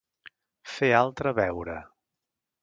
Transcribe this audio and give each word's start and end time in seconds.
Fer 0.75 0.89
altre 1.01 1.35
veure. 1.41 1.77